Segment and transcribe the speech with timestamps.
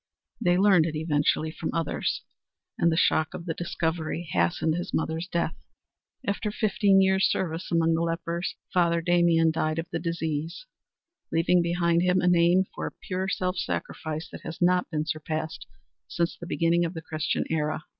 [0.43, 2.23] They learned it eventually from others,
[2.75, 5.53] and the shock of the discovery hastened his mother's death.
[6.25, 10.65] After fifteen years' service among the lepers Father Damien died of the disease,
[11.31, 15.67] leaving behind him a name for pure self sacrifice that has not been surpassed
[16.07, 17.83] since the beginning of the Christian era.